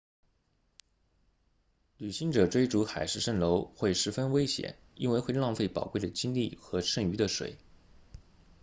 [1.97, 7.59] 旅行者追逐海市蜃楼会十分危险因为会浪费宝贵的精力和剩余的水